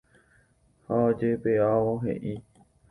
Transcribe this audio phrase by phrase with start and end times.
[0.87, 2.35] ha ojepe'ávo he'i